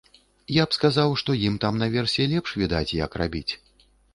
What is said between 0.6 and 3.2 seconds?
б сказаў, што ім там наверсе лепш відаць, як